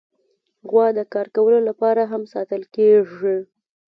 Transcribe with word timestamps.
غوا 0.69 0.87
د 0.97 0.99
کار 1.13 1.27
کولو 1.35 1.59
لپاره 1.69 2.01
هم 2.11 2.21
ساتل 2.33 2.61
کېږي. 2.75 3.35